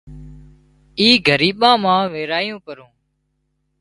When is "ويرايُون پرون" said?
2.13-2.91